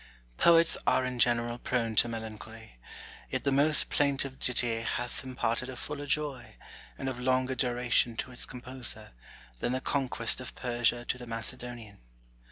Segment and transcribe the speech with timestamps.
[0.37, 2.79] Poets are in general prone to melancholy;
[3.29, 6.55] yet the most plaintive ditty hath imparted a fuller joy,
[6.97, 9.11] and of longer duration, to its composer,
[9.59, 11.99] than the conquest of Persia to the Macedonian.